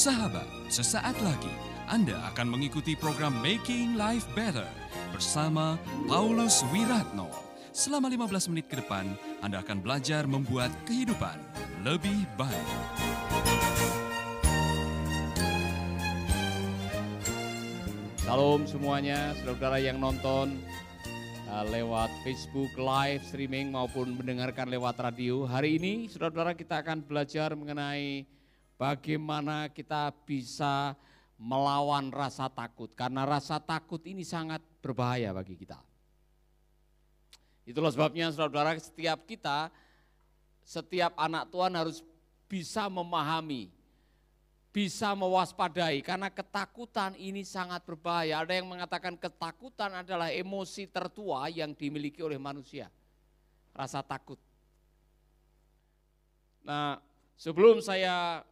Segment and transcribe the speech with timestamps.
[0.00, 1.52] Sahabat, sesaat lagi
[1.84, 4.64] Anda akan mengikuti program Making Life Better
[5.12, 5.76] bersama
[6.08, 7.28] Paulus Wiratno.
[7.76, 9.04] Selama 15 menit ke depan,
[9.44, 11.36] Anda akan belajar membuat kehidupan
[11.84, 12.68] lebih baik.
[18.24, 20.64] Salam semuanya, saudara-saudara yang nonton
[21.52, 25.44] uh, lewat Facebook live streaming maupun mendengarkan lewat radio.
[25.44, 28.39] Hari ini saudara-saudara kita akan belajar mengenai
[28.80, 30.96] bagaimana kita bisa
[31.36, 32.88] melawan rasa takut.
[32.96, 35.76] Karena rasa takut ini sangat berbahaya bagi kita.
[37.68, 39.68] Itulah sebabnya saudara-saudara setiap kita,
[40.64, 42.00] setiap anak Tuhan harus
[42.48, 43.68] bisa memahami
[44.70, 48.46] bisa mewaspadai karena ketakutan ini sangat berbahaya.
[48.46, 52.86] Ada yang mengatakan ketakutan adalah emosi tertua yang dimiliki oleh manusia.
[53.74, 54.38] Rasa takut.
[56.62, 57.02] Nah,
[57.34, 58.46] sebelum saya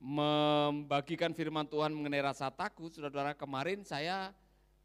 [0.00, 4.32] membagikan firman Tuhan mengenai rasa takut, saudara-saudara kemarin saya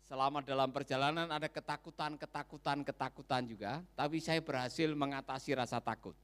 [0.07, 6.15] selama dalam perjalanan ada ketakutan, ketakutan, ketakutan juga, tapi saya berhasil mengatasi rasa takut.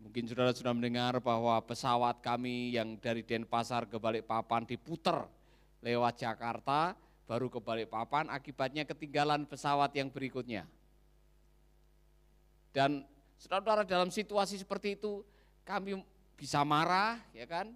[0.00, 5.28] Mungkin saudara sudah mendengar bahwa pesawat kami yang dari Denpasar ke Balikpapan diputer
[5.84, 6.96] lewat Jakarta,
[7.28, 10.64] baru ke Balikpapan, akibatnya ketinggalan pesawat yang berikutnya.
[12.72, 13.04] Dan
[13.36, 15.20] saudara-saudara dalam situasi seperti itu,
[15.68, 16.00] kami
[16.40, 17.68] bisa marah, ya kan?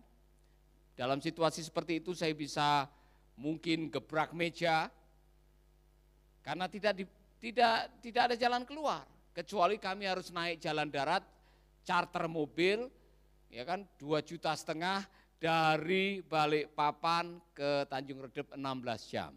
[0.97, 2.89] Dalam situasi seperti itu saya bisa
[3.37, 4.89] mungkin gebrak meja,
[6.41, 7.05] karena tidak di,
[7.45, 9.05] tidak tidak ada jalan keluar
[9.37, 11.21] kecuali kami harus naik jalan darat
[11.83, 12.89] charter mobil
[13.53, 15.05] ya kan 2 juta setengah
[15.41, 19.33] dari Balikpapan ke Tanjung Redep 16 jam.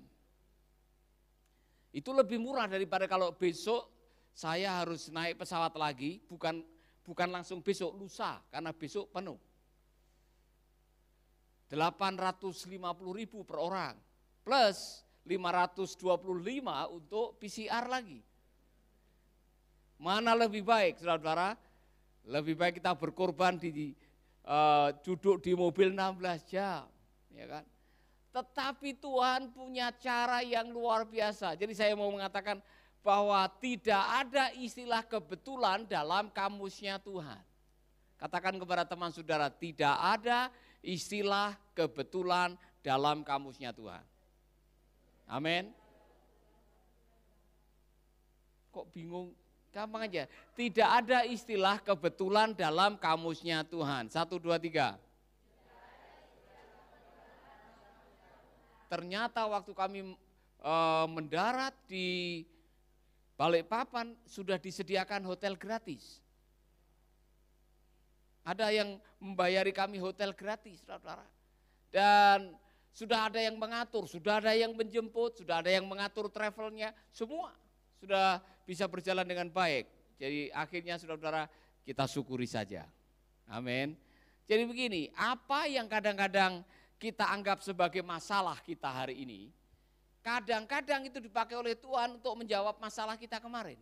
[1.91, 3.91] Itu lebih murah daripada kalau besok
[4.31, 6.61] saya harus naik pesawat lagi, bukan
[7.07, 9.39] bukan langsung besok, lusa, karena besok penuh.
[11.71, 12.75] 850
[13.15, 13.95] ribu per orang,
[14.43, 16.19] plus 525
[16.91, 18.19] untuk PCR lagi.
[19.97, 21.55] Mana lebih baik, saudara-saudara?
[22.27, 23.95] Lebih baik kita berkorban di
[24.43, 26.87] uh, duduk di mobil 16 jam,
[27.31, 27.63] ya kan?
[28.35, 31.57] Tetapi Tuhan punya cara yang luar biasa.
[31.57, 32.61] Jadi saya mau mengatakan
[33.05, 37.39] bahwa tidak ada istilah kebetulan dalam kamusnya Tuhan.
[38.17, 40.49] Katakan kepada teman saudara, tidak ada
[40.81, 44.01] istilah kebetulan dalam kamusnya Tuhan.
[45.29, 45.69] Amin.
[48.73, 49.33] Kok bingung
[49.77, 50.25] Gampang aja.
[50.57, 54.09] Tidak ada istilah kebetulan dalam kamusnya Tuhan.
[54.09, 54.97] Satu, dua, tiga.
[58.89, 60.17] Ternyata waktu kami
[60.57, 60.75] e,
[61.11, 62.41] mendarat di
[63.37, 66.19] Balikpapan sudah disediakan hotel gratis.
[68.41, 71.21] Ada yang membayari kami hotel gratis, saudara.
[71.93, 72.57] Dan
[72.89, 77.53] sudah ada yang mengatur, sudah ada yang menjemput, sudah ada yang mengatur travelnya, semua
[78.01, 79.85] sudah bisa berjalan dengan baik.
[80.17, 81.45] Jadi akhirnya saudara-saudara
[81.85, 82.89] kita syukuri saja.
[83.45, 83.93] Amin.
[84.49, 86.65] Jadi begini, apa yang kadang-kadang
[86.97, 89.53] kita anggap sebagai masalah kita hari ini,
[90.27, 93.79] kadang-kadang itu dipakai oleh Tuhan untuk menjawab masalah kita kemarin.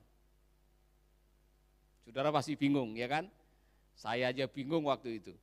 [2.06, 3.26] Saudara pasti bingung ya kan?
[3.98, 5.34] Saya aja bingung waktu itu.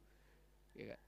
[0.78, 1.00] Ya kan?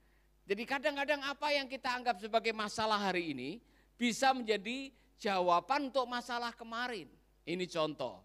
[0.51, 3.63] Jadi kadang-kadang apa yang kita anggap sebagai masalah hari ini
[3.95, 7.07] bisa menjadi jawaban untuk masalah kemarin.
[7.47, 8.19] Ini contoh.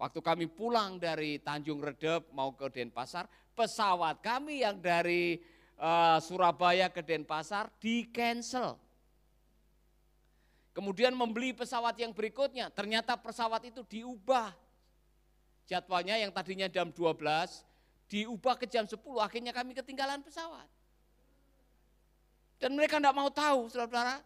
[0.00, 5.38] Waktu kami pulang dari Tanjung Redep mau ke Denpasar, pesawat kami yang dari
[5.78, 8.83] uh, Surabaya ke Denpasar di cancel.
[10.74, 14.50] Kemudian membeli pesawat yang berikutnya, ternyata pesawat itu diubah.
[15.70, 17.14] Jadwalnya yang tadinya jam 12,
[18.10, 20.66] diubah ke jam 10, akhirnya kami ketinggalan pesawat.
[22.58, 24.18] Dan mereka tidak mau tahu, saudara-saudara,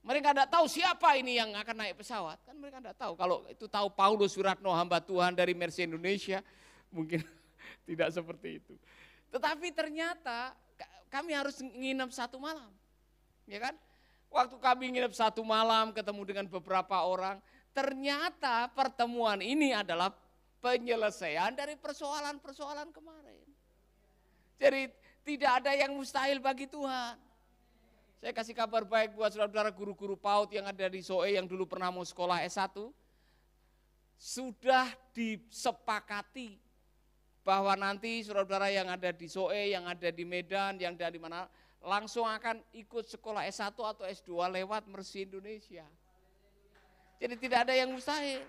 [0.00, 2.40] mereka tidak tahu siapa ini yang akan naik pesawat.
[2.46, 3.12] Kan mereka tidak tahu.
[3.18, 6.40] Kalau itu tahu Paulus Suratno hamba Tuhan dari Mercy Indonesia,
[6.94, 7.20] mungkin
[7.88, 8.74] tidak seperti itu.
[9.34, 10.54] Tetapi ternyata
[11.10, 12.70] kami harus nginep satu malam.
[13.44, 13.74] Ya kan?
[14.30, 17.42] Waktu kami nginep satu malam ketemu dengan beberapa orang,
[17.74, 20.14] ternyata pertemuan ini adalah
[20.62, 23.42] penyelesaian dari persoalan-persoalan kemarin.
[24.60, 24.92] Jadi
[25.26, 27.18] tidak ada yang mustahil bagi Tuhan.
[28.20, 31.88] Saya kasih kabar baik buat saudara-saudara guru-guru PAUD yang ada di SOE yang dulu pernah
[31.88, 32.76] mau sekolah S1.
[34.20, 36.60] Sudah disepakati
[37.40, 41.48] bahwa nanti saudara-saudara yang ada di SOE, yang ada di Medan, yang ada di mana,
[41.80, 44.30] langsung akan ikut sekolah S1 atau S2
[44.60, 45.84] lewat Mersi Indonesia.
[47.20, 48.44] Jadi tidak ada yang mustahil.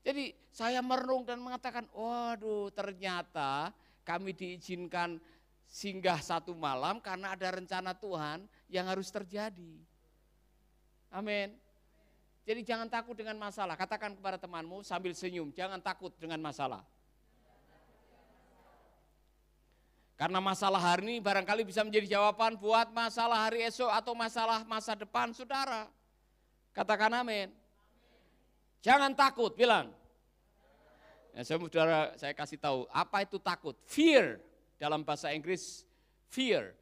[0.00, 3.70] Jadi saya merenung dan mengatakan, waduh ternyata
[4.02, 5.20] kami diizinkan
[5.70, 9.78] singgah satu malam karena ada rencana Tuhan yang harus terjadi.
[11.14, 11.54] Amin.
[12.42, 13.78] Jadi jangan takut dengan masalah.
[13.78, 16.82] Katakan kepada temanmu sambil senyum, jangan takut dengan masalah.
[20.20, 24.92] Karena masalah hari ini barangkali bisa menjadi jawaban buat masalah hari esok atau masalah masa
[24.92, 25.88] depan saudara.
[26.76, 27.48] Katakan amin.
[28.84, 29.88] Jangan takut, bilang.
[31.32, 33.72] Ya, saya saudara saya kasih tahu apa itu takut.
[33.88, 34.36] Fear
[34.76, 35.88] dalam bahasa Inggris
[36.28, 36.76] fear.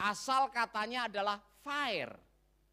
[0.00, 2.16] Asal katanya adalah fire.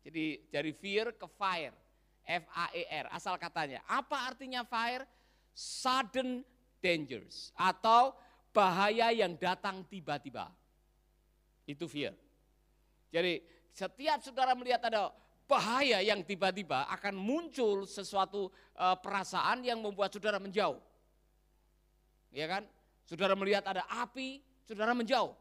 [0.08, 1.76] Jadi dari fear ke fire.
[2.24, 3.84] F A E R asal katanya.
[3.84, 5.04] Apa artinya fire?
[5.52, 6.48] Sudden
[6.80, 8.16] dangers atau
[8.58, 10.50] bahaya yang datang tiba-tiba.
[11.70, 12.18] Itu fear.
[13.14, 15.14] Jadi setiap saudara melihat ada
[15.46, 20.82] bahaya yang tiba-tiba akan muncul sesuatu uh, perasaan yang membuat saudara menjauh.
[22.34, 22.66] Ya kan?
[23.06, 25.38] Saudara melihat ada api, saudara menjauh.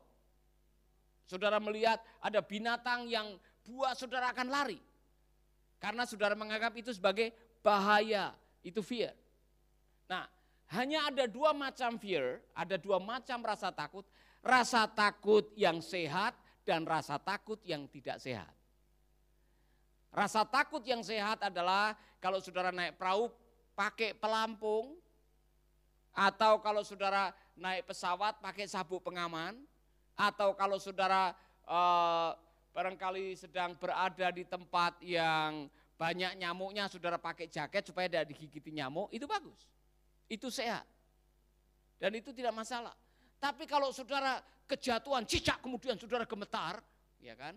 [1.27, 3.35] Saudara melihat ada binatang yang
[3.67, 4.79] buat saudara akan lari.
[5.83, 7.35] Karena saudara menganggap itu sebagai
[7.65, 8.31] bahaya,
[8.63, 9.11] itu fear.
[10.07, 10.31] Nah,
[10.75, 14.03] hanya ada dua macam fear, ada dua macam rasa takut.
[14.43, 16.35] Rasa takut yang sehat
[16.67, 18.51] dan rasa takut yang tidak sehat.
[20.11, 23.31] Rasa takut yang sehat adalah kalau saudara naik perahu
[23.79, 24.99] pakai pelampung,
[26.17, 29.55] atau kalau saudara naik pesawat pakai sabuk pengaman,
[30.19, 31.31] atau kalau saudara
[31.63, 32.31] eh,
[32.75, 39.13] barangkali sedang berada di tempat yang banyak nyamuknya, saudara pakai jaket supaya tidak digigiti nyamuk,
[39.15, 39.69] itu bagus
[40.27, 40.85] itu sehat.
[41.97, 42.93] Dan itu tidak masalah.
[43.41, 46.83] Tapi kalau saudara kejatuhan, cicak kemudian saudara gemetar,
[47.23, 47.57] ya kan?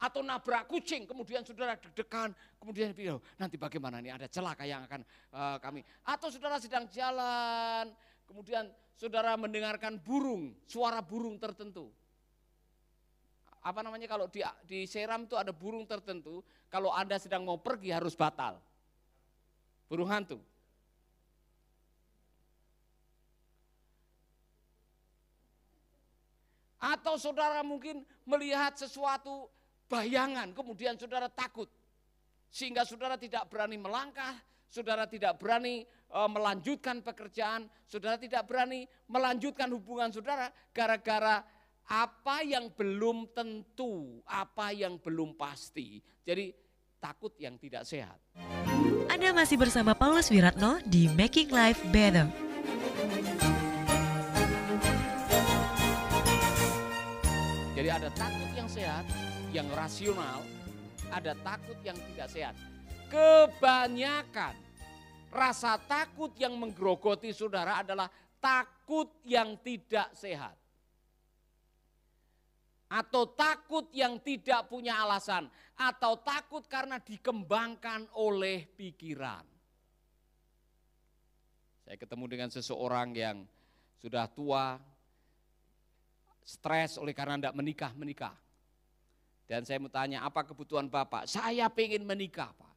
[0.00, 5.00] Atau nabrak kucing, kemudian saudara deg-degan, kemudian oh, nanti bagaimana nih ada celaka yang akan
[5.32, 5.80] uh, kami.
[6.04, 7.94] Atau saudara sedang jalan,
[8.26, 8.68] kemudian
[8.98, 11.88] saudara mendengarkan burung, suara burung tertentu.
[13.64, 17.94] Apa namanya kalau di, di seram itu ada burung tertentu, kalau Anda sedang mau pergi
[17.94, 18.60] harus batal.
[19.88, 20.36] Burung hantu.
[26.84, 29.48] Atau saudara mungkin melihat sesuatu
[29.88, 31.72] bayangan, kemudian saudara takut.
[32.52, 34.36] Sehingga saudara tidak berani melangkah,
[34.68, 41.40] saudara tidak berani e, melanjutkan pekerjaan, saudara tidak berani melanjutkan hubungan saudara gara-gara
[41.88, 46.04] apa yang belum tentu, apa yang belum pasti.
[46.20, 46.52] Jadi
[47.00, 48.20] takut yang tidak sehat.
[49.08, 52.28] Anda masih bersama Paulus Wiratno di Making Life Better.
[57.84, 59.04] Jadi ada takut yang sehat,
[59.52, 60.40] yang rasional,
[61.12, 62.56] ada takut yang tidak sehat.
[63.12, 64.56] Kebanyakan
[65.28, 68.08] rasa takut yang menggerogoti saudara adalah
[68.40, 70.56] takut yang tidak sehat.
[72.88, 75.52] Atau takut yang tidak punya alasan.
[75.76, 79.44] Atau takut karena dikembangkan oleh pikiran.
[81.84, 83.44] Saya ketemu dengan seseorang yang
[84.00, 84.80] sudah tua,
[86.44, 88.36] stres oleh karena tidak menikah-menikah.
[89.44, 91.28] Dan saya mau tanya, apa kebutuhan Bapak?
[91.28, 92.74] Saya pengen menikah, Pak.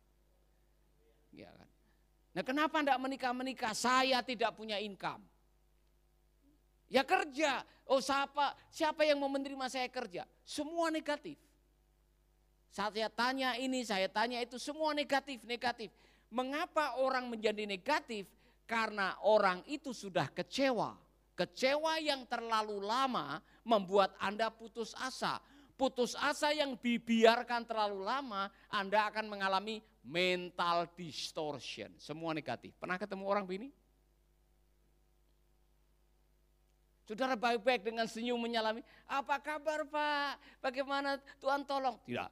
[1.36, 1.70] Ya kan?
[2.36, 3.72] Nah kenapa tidak menikah-menikah?
[3.76, 5.24] Saya tidak punya income.
[6.88, 7.64] Ya kerja.
[7.88, 10.28] Oh siapa, siapa yang mau menerima saya kerja?
[10.44, 11.40] Semua negatif.
[12.72, 15.90] Saat saya tanya ini, saya tanya itu, semua negatif, negatif.
[16.28, 18.28] Mengapa orang menjadi negatif?
[18.68, 21.07] Karena orang itu sudah kecewa.
[21.38, 25.38] Kecewa yang terlalu lama membuat Anda putus asa.
[25.78, 31.94] Putus asa yang dibiarkan terlalu lama, Anda akan mengalami mental distortion.
[32.02, 32.74] Semua negatif.
[32.82, 33.70] Pernah ketemu orang begini?
[37.06, 40.60] Saudara baik-baik dengan senyum menyalami, apa kabar Pak?
[40.60, 42.02] Bagaimana Tuhan tolong?
[42.04, 42.32] Tidak.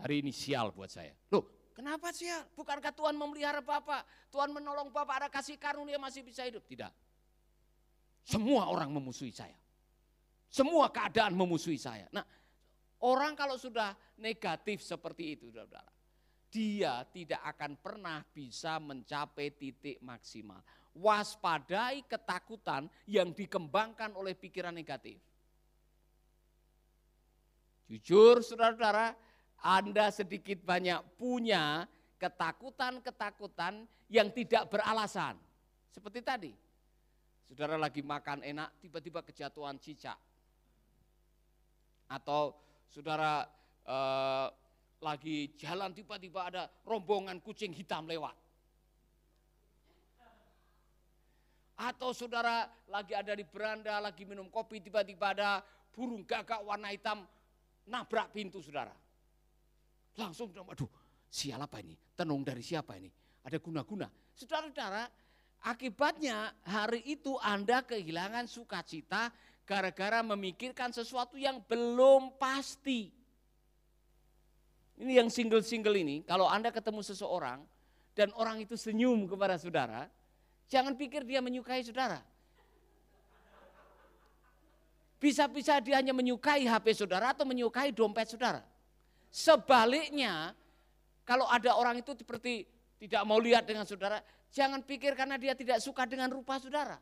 [0.00, 1.12] Hari ini sial buat saya.
[1.28, 2.46] Loh, kenapa sial?
[2.54, 4.04] Bukankah Tuhan memelihara Bapak?
[4.30, 6.62] Tuhan menolong Bapak, ada kasih karunia masih bisa hidup?
[6.66, 6.92] Tidak.
[8.24, 9.56] Semua orang memusuhi saya.
[10.50, 12.10] Semua keadaan memusuhi saya.
[12.10, 12.26] Nah,
[13.06, 15.86] orang kalau sudah negatif seperti itu, saudara,
[16.50, 20.58] dia tidak akan pernah bisa mencapai titik maksimal.
[20.90, 25.22] Waspadai ketakutan yang dikembangkan oleh pikiran negatif.
[27.86, 29.14] Jujur saudara-saudara,
[29.60, 31.84] Anda sedikit banyak punya
[32.16, 35.36] ketakutan-ketakutan yang tidak beralasan.
[35.90, 36.52] Seperti tadi,
[37.50, 40.14] Saudara lagi makan enak, tiba-tiba kejatuhan cicak.
[42.06, 42.54] Atau
[42.86, 43.42] saudara
[43.82, 44.46] eh,
[45.02, 48.38] lagi jalan tiba-tiba ada rombongan kucing hitam lewat.
[51.74, 55.58] Atau saudara lagi ada di beranda, lagi minum kopi, tiba-tiba ada
[55.90, 57.26] burung gagak warna hitam
[57.90, 58.94] nabrak pintu saudara.
[60.18, 60.90] Langsung, aduh
[61.30, 61.94] sial apa ini?
[62.16, 63.10] Tenung dari siapa ini?
[63.46, 64.10] Ada guna-guna.
[64.34, 65.06] Saudara-saudara,
[65.66, 69.30] akibatnya hari itu Anda kehilangan sukacita
[69.68, 73.12] gara-gara memikirkan sesuatu yang belum pasti.
[75.00, 77.64] Ini yang single-single ini, kalau Anda ketemu seseorang
[78.12, 80.10] dan orang itu senyum kepada saudara,
[80.70, 82.22] Jangan pikir dia menyukai saudara.
[85.18, 88.62] Bisa-bisa dia hanya menyukai HP saudara atau menyukai dompet saudara.
[89.30, 90.52] Sebaliknya,
[91.22, 92.66] kalau ada orang itu seperti
[92.98, 94.18] tidak mau lihat dengan saudara,
[94.50, 96.98] jangan pikir karena dia tidak suka dengan rupa saudara.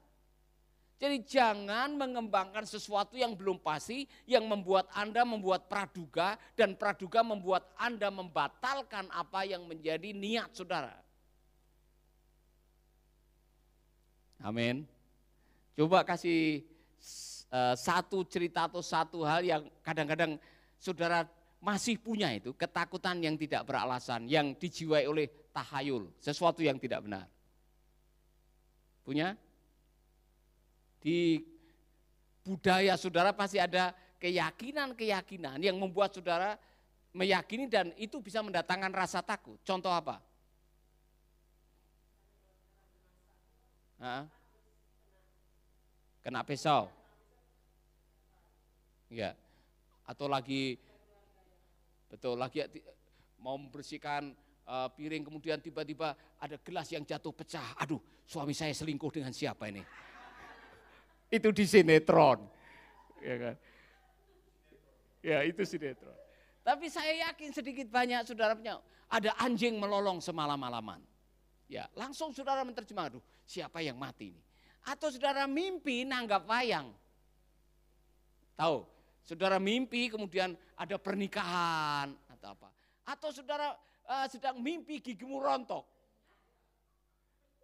[0.98, 7.70] Jadi jangan mengembangkan sesuatu yang belum pasti, yang membuat Anda membuat praduga, dan praduga membuat
[7.78, 10.98] Anda membatalkan apa yang menjadi niat saudara.
[14.42, 14.86] Amin.
[15.78, 16.66] Coba kasih
[17.54, 20.34] uh, satu cerita atau satu hal yang kadang-kadang
[20.82, 21.22] saudara
[21.58, 27.26] masih punya itu, ketakutan yang tidak beralasan, yang dijiwai oleh tahayul, sesuatu yang tidak benar.
[29.02, 29.34] Punya?
[31.02, 31.42] Di
[32.46, 33.90] budaya saudara pasti ada
[34.22, 36.58] keyakinan-keyakinan yang membuat saudara
[37.14, 39.58] meyakini dan itu bisa mendatangkan rasa takut.
[39.66, 40.22] Contoh apa?
[46.22, 46.86] Kena pisau.
[49.10, 49.34] Ya.
[50.06, 50.78] Atau lagi
[52.08, 52.64] betul lagi
[53.38, 54.34] mau membersihkan
[54.66, 57.76] uh, piring kemudian tiba-tiba ada gelas yang jatuh pecah.
[57.78, 59.84] Aduh, suami saya selingkuh dengan siapa ini?
[61.28, 62.40] itu di sinetron.
[63.20, 63.54] Ya kan?
[65.20, 66.16] Ya, itu sinetron.
[66.64, 71.00] Tapi saya yakin sedikit banyak saudara punya ada anjing melolong semalam-malaman.
[71.68, 74.42] Ya, langsung saudara menerjemah, aduh siapa yang mati ini?
[74.88, 76.92] Atau saudara mimpi nanggap wayang.
[78.56, 78.88] Tahu,
[79.28, 82.68] saudara mimpi kemudian ada pernikahan atau apa.
[83.04, 83.76] Atau saudara
[84.08, 85.84] uh, sedang mimpi gigimu rontok.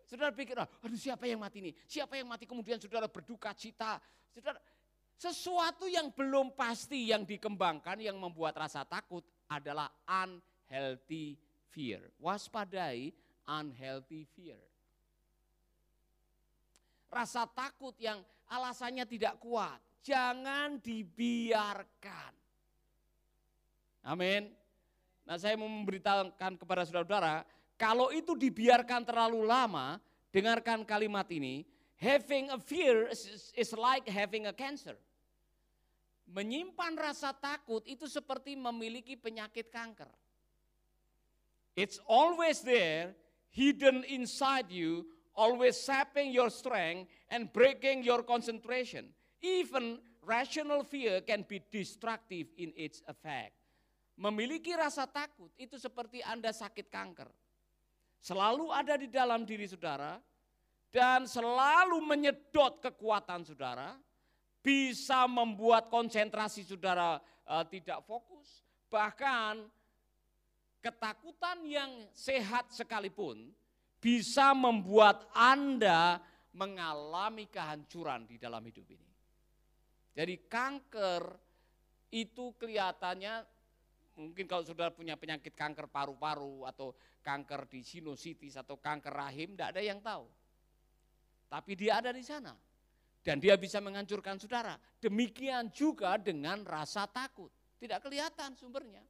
[0.04, 1.72] Saudara pikir, aduh siapa yang mati ini?
[1.88, 3.96] Siapa yang mati kemudian saudara berduka cita.
[4.36, 4.60] Saudara,
[5.16, 11.40] sesuatu yang belum pasti yang dikembangkan yang membuat rasa takut adalah unhealthy
[11.72, 12.04] fear.
[12.20, 13.16] Waspadai
[13.48, 14.60] unhealthy fear.
[17.08, 18.20] Rasa takut yang
[18.52, 22.32] alasannya tidak kuat, jangan dibiarkan.
[24.04, 24.52] Amin.
[25.24, 27.48] Nah saya mau memberitahukan kepada saudara-saudara,
[27.80, 29.96] kalau itu dibiarkan terlalu lama,
[30.28, 31.64] dengarkan kalimat ini,
[31.96, 33.08] having a fear
[33.56, 35.00] is like having a cancer.
[36.28, 40.08] Menyimpan rasa takut itu seperti memiliki penyakit kanker.
[41.74, 43.16] It's always there,
[43.48, 49.10] hidden inside you, always sapping your strength and breaking your concentration.
[49.44, 53.52] Even rational fear can be destructive in its effect.
[54.16, 57.28] Memiliki rasa takut itu seperti Anda sakit kanker.
[58.24, 60.16] Selalu ada di dalam diri saudara
[60.88, 63.98] dan selalu menyedot kekuatan saudara,
[64.64, 69.60] bisa membuat konsentrasi saudara uh, tidak fokus, bahkan
[70.80, 73.52] ketakutan yang sehat sekalipun
[74.00, 76.22] bisa membuat Anda
[76.54, 79.13] mengalami kehancuran di dalam hidup ini.
[80.14, 81.22] Jadi kanker
[82.14, 83.42] itu kelihatannya
[84.14, 89.74] mungkin kalau sudah punya penyakit kanker paru-paru atau kanker di sinusitis atau kanker rahim, tidak
[89.74, 90.30] ada yang tahu.
[91.50, 92.54] Tapi dia ada di sana.
[93.24, 94.76] Dan dia bisa menghancurkan saudara.
[95.00, 97.48] Demikian juga dengan rasa takut.
[97.80, 99.02] Tidak kelihatan sumbernya.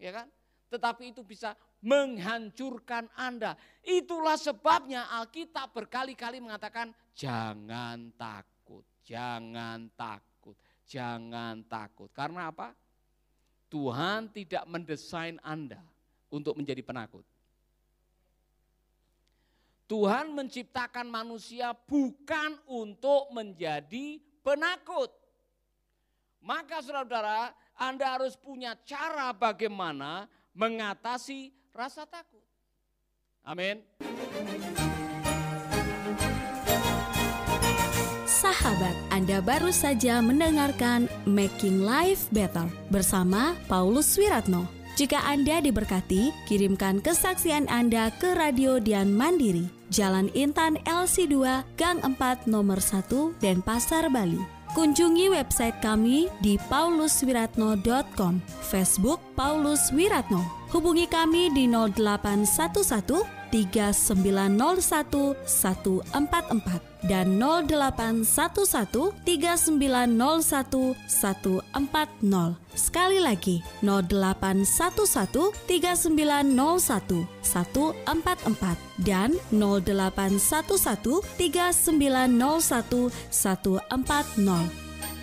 [0.00, 0.26] Ya kan?
[0.68, 3.56] tetapi itu bisa menghancurkan Anda.
[3.80, 8.57] Itulah sebabnya Alkitab berkali-kali mengatakan jangan takut,
[9.08, 10.52] jangan takut,
[10.84, 12.12] jangan takut.
[12.12, 12.76] Karena apa?
[13.72, 15.80] Tuhan tidak mendesain Anda
[16.28, 17.24] untuk menjadi penakut.
[19.88, 25.08] Tuhan menciptakan manusia bukan untuk menjadi penakut.
[26.44, 32.44] Maka saudara-saudara, Anda harus punya cara bagaimana mengatasi rasa takut.
[33.40, 33.80] Amin.
[38.58, 44.66] Sahabat, Anda baru saja mendengarkan Making Life Better bersama Paulus Wiratno.
[44.98, 51.38] Jika Anda diberkati, kirimkan kesaksian Anda ke Radio Dian Mandiri, Jalan Intan LC2,
[51.78, 54.42] Gang 4, Nomor 1, Denpasar, Bali
[54.74, 60.57] Kunjungi website kami di pauluswiratno.com, Facebook Paulus Wiratno.
[60.68, 71.72] Hubungi kami di 0811 3901 144 dan 0811 3901 140.
[72.76, 78.76] Sekali lagi 0811 3901 144
[79.08, 84.68] dan 0811 3901 140.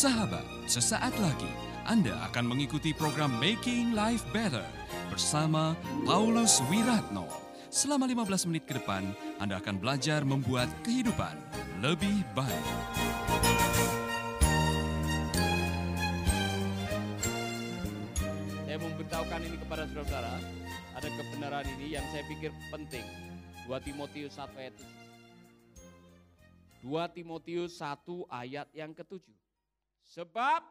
[0.00, 1.52] Sahabat, sesaat lagi
[1.84, 4.64] Anda akan mengikuti program Making Life Better
[5.12, 5.76] bersama
[6.08, 7.28] Paulus Wiratno.
[7.68, 9.04] Selama 15 menit ke depan,
[9.36, 11.36] Anda akan belajar membuat kehidupan
[11.84, 12.66] lebih baik.
[18.64, 20.34] Saya memberitahukan ini kepada saudara-saudara,
[20.96, 23.04] ada kebenaran ini yang saya pikir penting.
[23.68, 24.72] 2 Timotius 1 ayat
[26.88, 26.88] 7.
[26.88, 28.00] 2 Timotius 1
[28.32, 29.39] ayat yang ketujuh.
[30.10, 30.66] Sebab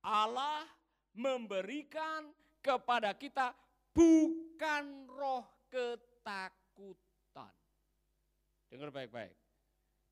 [0.00, 0.64] Allah
[1.12, 2.32] memberikan
[2.64, 3.52] kepada kita
[3.92, 7.52] bukan roh ketakutan.
[8.72, 9.36] Dengar baik-baik.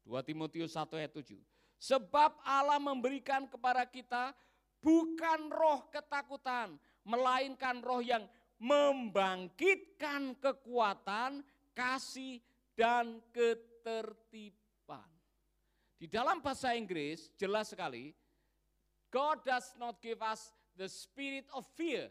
[0.05, 1.41] 2 Timotius 1 ayat 7.
[1.81, 4.37] Sebab Allah memberikan kepada kita
[4.85, 6.77] bukan roh ketakutan,
[7.09, 8.29] melainkan roh yang
[8.61, 11.41] membangkitkan kekuatan,
[11.73, 12.39] kasih,
[12.77, 15.09] dan ketertiban.
[15.99, 18.15] Di dalam bahasa Inggris jelas sekali,
[19.13, 20.49] God does not give us
[20.81, 22.09] the spirit of fear,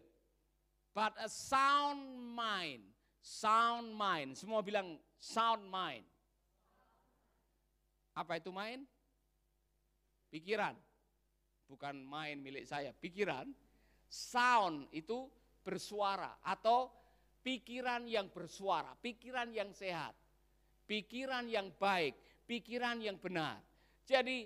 [0.94, 2.06] but a sound
[2.38, 2.86] mind.
[3.26, 4.38] Sound mind.
[4.38, 6.06] Semua bilang sound mind.
[8.14, 8.86] Apa itu mind?
[10.30, 10.78] Pikiran.
[11.66, 13.50] Bukan main milik saya, pikiran.
[14.06, 15.26] Sound itu
[15.66, 16.92] bersuara atau
[17.42, 20.14] pikiran yang bersuara, pikiran yang sehat,
[20.86, 22.14] pikiran yang baik,
[22.46, 23.58] pikiran yang benar.
[24.06, 24.46] Jadi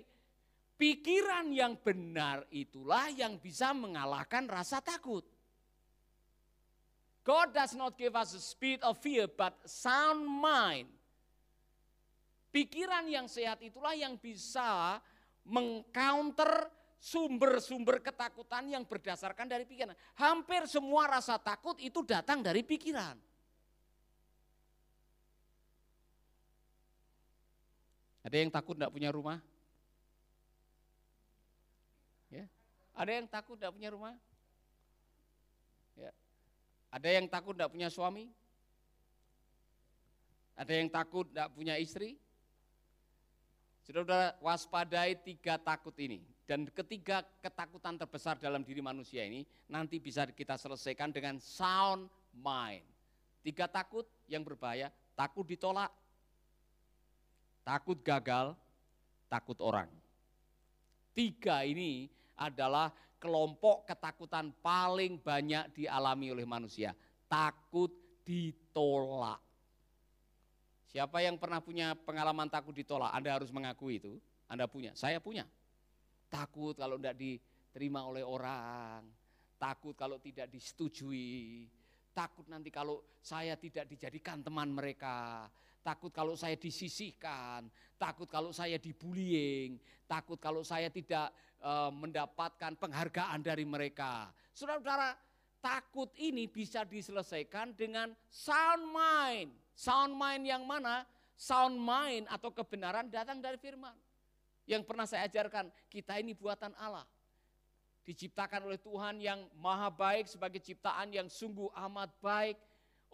[0.76, 5.24] Pikiran yang benar itulah yang bisa mengalahkan rasa takut.
[7.24, 10.86] God does not give us a spirit of fear, but sound mind.
[12.52, 15.00] Pikiran yang sehat itulah yang bisa
[15.48, 16.68] mengcounter
[17.00, 19.96] sumber-sumber ketakutan yang berdasarkan dari pikiran.
[20.20, 23.16] Hampir semua rasa takut itu datang dari pikiran.
[28.26, 29.38] Ada yang takut tidak punya rumah?
[32.96, 34.16] Ada yang takut tidak punya rumah?
[36.00, 36.10] Ya.
[36.88, 38.32] Ada yang takut tidak punya suami?
[40.56, 42.16] Ada yang takut tidak punya istri?
[43.84, 46.24] Saudara waspadai tiga takut ini.
[46.48, 52.86] Dan ketiga ketakutan terbesar dalam diri manusia ini nanti bisa kita selesaikan dengan sound mind.
[53.44, 55.92] Tiga takut yang berbahaya, takut ditolak,
[57.62, 58.58] takut gagal,
[59.30, 59.90] takut orang.
[61.14, 66.92] Tiga ini adalah kelompok ketakutan paling banyak dialami oleh manusia.
[67.26, 67.90] Takut
[68.22, 69.40] ditolak.
[70.86, 73.12] Siapa yang pernah punya pengalaman takut ditolak?
[73.12, 74.16] Anda harus mengakui itu.
[74.46, 75.42] Anda punya, saya punya.
[76.30, 79.02] Takut kalau tidak diterima oleh orang,
[79.58, 81.66] takut kalau tidak disetujui,
[82.14, 85.50] takut nanti kalau saya tidak dijadikan teman mereka,
[85.86, 89.78] takut kalau saya disisihkan, takut kalau saya dibullying,
[90.10, 91.30] takut kalau saya tidak
[91.62, 94.34] e, mendapatkan penghargaan dari mereka.
[94.50, 95.14] Saudara-saudara,
[95.62, 99.54] takut ini bisa diselesaikan dengan sound mind.
[99.78, 101.06] Sound mind yang mana?
[101.38, 103.94] Sound mind atau kebenaran datang dari firman.
[104.66, 107.06] Yang pernah saya ajarkan, kita ini buatan Allah.
[108.02, 112.58] Diciptakan oleh Tuhan yang maha baik sebagai ciptaan yang sungguh amat baik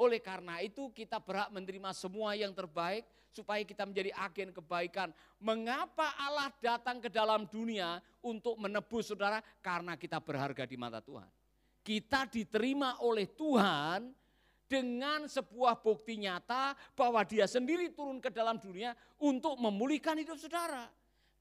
[0.02, 5.14] oleh karena itu kita berhak menerima semua yang terbaik supaya kita menjadi agen kebaikan.
[5.38, 9.38] Mengapa Allah datang ke dalam dunia untuk menebus saudara?
[9.62, 11.30] Karena kita berharga di mata Tuhan.
[11.82, 14.10] Kita diterima oleh Tuhan
[14.66, 20.88] dengan sebuah bukti nyata bahwa dia sendiri turun ke dalam dunia untuk memulihkan hidup saudara.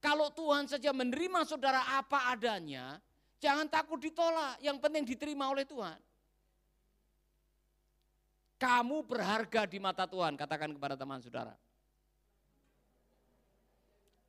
[0.02, 2.97] Kalau Tuhan saja menerima saudara apa adanya,
[3.38, 5.95] jangan takut ditolak, yang penting diterima oleh Tuhan.
[8.62, 11.58] Kamu berharga di mata Tuhan, katakan kepada teman saudara.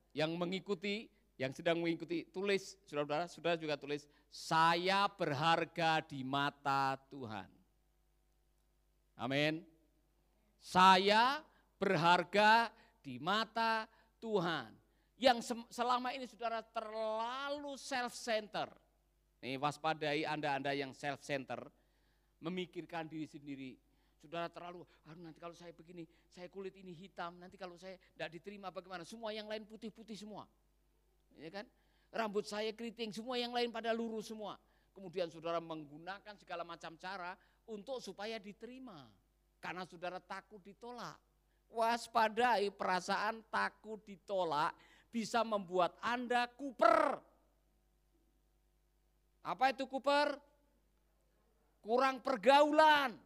[0.09, 1.05] Yang mengikuti,
[1.37, 7.45] yang sedang mengikuti, tulis, saudara-saudara, saudara juga tulis, saya berharga di mata Tuhan.
[9.21, 9.61] Amin.
[10.57, 11.37] Saya
[11.77, 12.73] berharga
[13.05, 13.85] di mata
[14.17, 14.73] Tuhan.
[15.21, 18.73] Yang selama ini saudara terlalu self-center.
[19.45, 21.69] Nih waspadai Anda-Anda yang self-center,
[22.41, 23.77] memikirkan diri sendiri,
[24.23, 28.39] Saudara terlalu, aduh nanti kalau saya begini, saya kulit ini hitam, nanti kalau saya tidak
[28.39, 29.03] diterima bagaimana?
[29.03, 30.47] Semua yang lain putih-putih semua.
[31.35, 31.67] Ya kan?
[32.07, 34.55] Rambut saya keriting, semua yang lain pada lurus semua.
[34.95, 37.35] Kemudian saudara menggunakan segala macam cara
[37.67, 39.11] untuk supaya diterima.
[39.59, 41.19] Karena saudara takut ditolak.
[41.67, 44.71] Waspadai perasaan takut ditolak
[45.11, 47.19] bisa membuat Anda kuper.
[49.43, 50.39] Apa itu kuper?
[51.83, 53.22] Kurang pergaulan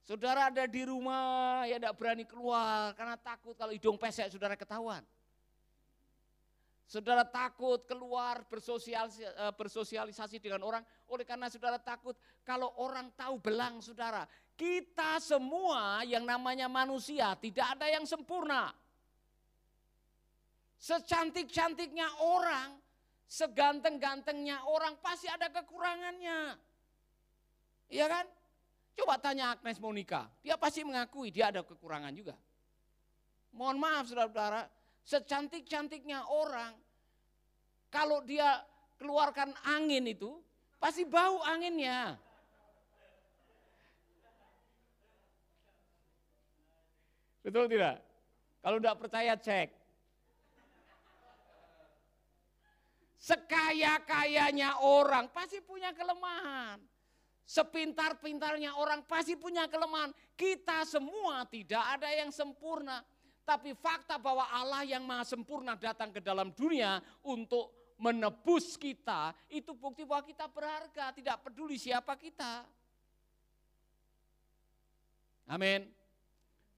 [0.00, 5.04] Saudara ada di rumah ya tidak berani keluar karena takut kalau hidung pesek saudara ketahuan.
[6.90, 13.38] Saudara takut keluar bersosialisasi, eh, bersosialisasi dengan orang oleh karena saudara takut kalau orang tahu
[13.38, 14.26] belang saudara.
[14.58, 18.74] Kita semua yang namanya manusia tidak ada yang sempurna.
[20.82, 22.74] Secantik-cantiknya orang,
[23.30, 26.58] seganteng-gantengnya orang pasti ada kekurangannya.
[27.86, 28.26] Iya kan?
[28.98, 32.36] Coba tanya Agnes Monica, dia pasti mengakui dia ada kekurangan juga.
[33.50, 34.70] Mohon maaf saudara-saudara,
[35.02, 36.74] secantik-cantiknya orang,
[37.90, 38.62] kalau dia
[39.00, 40.38] keluarkan angin itu,
[40.78, 42.14] pasti bau anginnya.
[47.40, 48.04] Betul tidak?
[48.60, 49.68] Kalau tidak percaya cek.
[53.20, 56.80] Sekaya-kayanya orang pasti punya kelemahan.
[57.50, 60.14] Sepintar-pintarnya orang pasti punya kelemahan.
[60.38, 63.02] Kita semua tidak ada yang sempurna.
[63.42, 69.74] Tapi fakta bahwa Allah yang maha sempurna datang ke dalam dunia untuk menebus kita, itu
[69.74, 72.62] bukti bahwa kita berharga, tidak peduli siapa kita.
[75.50, 75.90] Amin.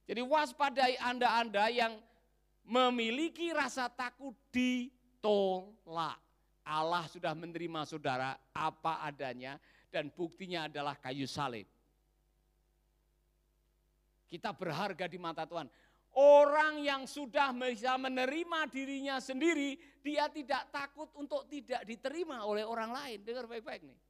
[0.08, 2.00] Jadi waspadai Anda-Anda yang
[2.64, 6.16] memiliki rasa takut ditolak.
[6.64, 9.60] Allah sudah menerima saudara apa adanya
[9.92, 11.68] dan buktinya adalah kayu salib.
[14.32, 15.68] Kita berharga di mata Tuhan.
[16.16, 22.92] Orang yang sudah bisa menerima dirinya sendiri, dia tidak takut untuk tidak diterima oleh orang
[22.92, 23.20] lain.
[23.20, 24.00] Dengar baik-baik nih.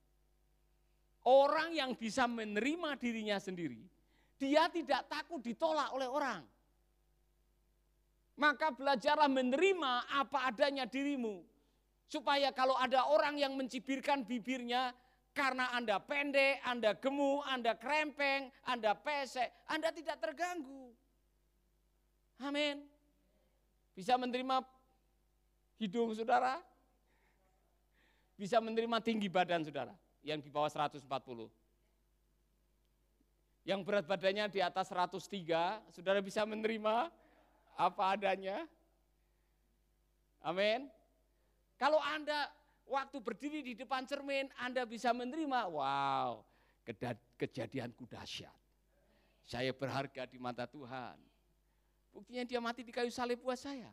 [1.26, 3.86] Orang yang bisa menerima dirinya sendiri,
[4.38, 6.42] dia tidak takut ditolak oleh orang.
[8.34, 11.46] Maka belajarlah menerima apa adanya dirimu.
[12.10, 14.90] Supaya kalau ada orang yang mencibirkan bibirnya,
[15.32, 20.92] karena Anda pendek, Anda gemuk, Anda krempeng, Anda pesek, Anda tidak terganggu.
[22.44, 22.84] Amin.
[23.96, 24.60] Bisa menerima
[25.80, 26.60] hidung saudara?
[28.36, 31.00] Bisa menerima tinggi badan saudara yang di bawah 140.
[33.62, 37.08] Yang berat badannya di atas 103, saudara bisa menerima
[37.78, 38.66] apa adanya?
[40.42, 40.90] Amin.
[41.78, 42.50] Kalau Anda
[42.92, 46.44] waktu berdiri di depan cermin Anda bisa menerima, wow,
[47.40, 48.52] kejadianku dahsyat.
[49.48, 51.16] Saya berharga di mata Tuhan.
[52.12, 53.88] Buktinya dia mati di kayu salib buat saya.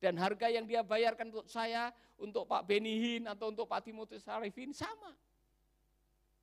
[0.00, 4.72] Dan harga yang dia bayarkan untuk saya, untuk Pak Benihin atau untuk Pak Timotius Sarifin
[4.72, 5.12] sama.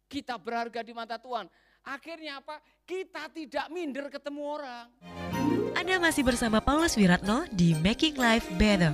[0.06, 1.50] Kita berharga di mata Tuhan.
[1.82, 2.62] Akhirnya apa?
[2.86, 4.86] Kita tidak minder ketemu orang.
[5.74, 8.94] Anda masih bersama Paulus Wiratno di Making Life Better.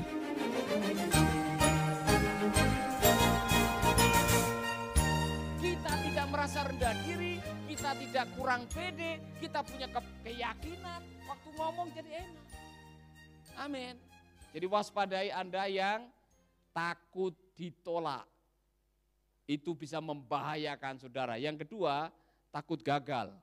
[7.97, 12.47] Tidak kurang pede, kita punya ke keyakinan, waktu ngomong jadi enak.
[13.57, 13.95] Amin.
[14.53, 16.09] Jadi waspadai Anda yang
[16.73, 18.25] takut ditolak.
[19.45, 21.37] Itu bisa membahayakan saudara.
[21.37, 22.09] Yang kedua,
[22.49, 23.33] takut gagal.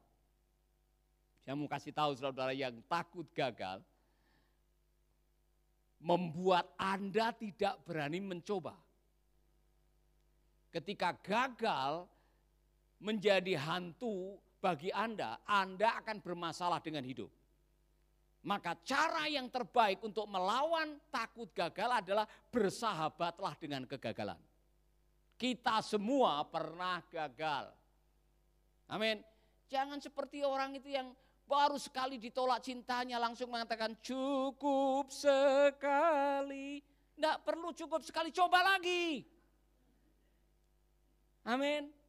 [1.43, 3.83] Saya mau kasih tahu saudara yang takut gagal,
[5.99, 8.79] membuat Anda tidak berani mencoba.
[10.71, 12.07] Ketika gagal,
[13.01, 17.33] menjadi hantu bagi Anda, Anda akan bermasalah dengan hidup.
[18.41, 24.41] Maka cara yang terbaik untuk melawan takut gagal adalah bersahabatlah dengan kegagalan.
[25.37, 27.73] Kita semua pernah gagal.
[28.89, 29.21] Amin.
[29.69, 31.13] Jangan seperti orang itu yang
[31.45, 36.81] baru sekali ditolak cintanya langsung mengatakan cukup sekali.
[37.17, 39.21] Tidak perlu cukup sekali, coba lagi.
[41.45, 42.00] Amin.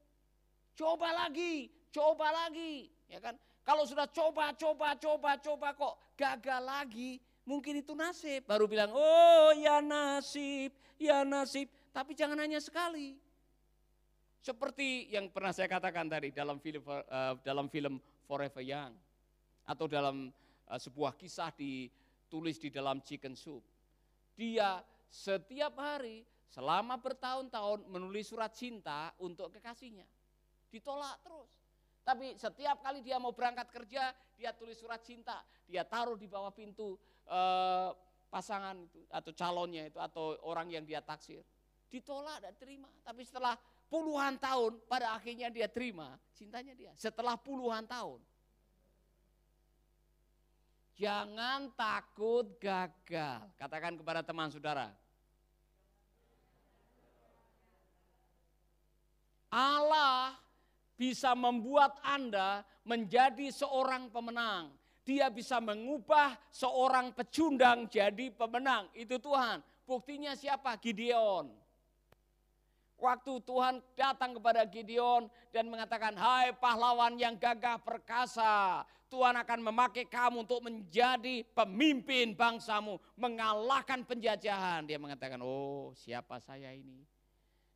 [0.76, 3.36] Coba lagi, coba lagi, ya kan?
[3.62, 8.48] Kalau sudah coba, coba, coba, coba kok gagal lagi, mungkin itu nasib.
[8.50, 11.70] Baru bilang, oh ya nasib, ya nasib.
[11.94, 13.20] Tapi jangan hanya sekali.
[14.42, 18.98] Seperti yang pernah saya katakan tadi dalam film uh, dalam film Forever Young
[19.70, 20.34] atau dalam
[20.66, 23.62] uh, sebuah kisah ditulis di dalam Chicken Soup.
[24.34, 24.82] Dia
[25.14, 30.10] setiap hari selama bertahun-tahun menulis surat cinta untuk kekasihnya.
[30.72, 31.52] Ditolak terus.
[32.02, 36.50] Tapi setiap kali dia mau berangkat kerja, dia tulis surat cinta, dia taruh di bawah
[36.50, 36.98] pintu
[37.30, 37.94] uh,
[38.32, 41.46] pasangan itu atau calonnya itu atau orang yang dia taksir.
[41.92, 42.90] Ditolak dan terima.
[43.06, 43.54] Tapi setelah
[43.92, 48.24] puluhan tahun pada akhirnya dia terima cintanya dia setelah puluhan tahun.
[50.96, 53.42] Jangan takut gagal.
[53.58, 54.94] Katakan kepada teman saudara.
[59.52, 60.40] Allah
[61.02, 64.70] bisa membuat Anda menjadi seorang pemenang.
[65.02, 68.86] Dia bisa mengubah seorang pecundang jadi pemenang.
[68.94, 69.66] Itu Tuhan.
[69.82, 70.78] Buktinya siapa?
[70.78, 71.50] Gideon.
[73.02, 80.06] Waktu Tuhan datang kepada Gideon dan mengatakan, hai pahlawan yang gagah perkasa, Tuhan akan memakai
[80.06, 84.86] kamu untuk menjadi pemimpin bangsamu, mengalahkan penjajahan.
[84.86, 87.02] Dia mengatakan, oh siapa saya ini?